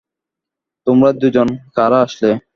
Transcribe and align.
তোমরা 0.87 1.09
দুজন 1.21 1.47
কারা 1.75 1.97
আসলে? 2.05 2.29